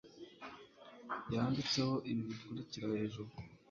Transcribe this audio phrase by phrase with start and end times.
[1.33, 3.29] yanditseho ibi bikurikira hejuru